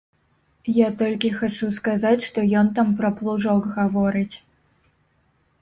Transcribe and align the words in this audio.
Я 0.77 0.87
толькі 1.01 1.31
хачу 1.41 1.69
сказаць, 1.77 2.23
што 2.29 2.45
ён 2.63 2.71
там 2.79 2.87
пра 3.03 3.13
плужок 3.21 3.69
гаворыць. 3.77 4.35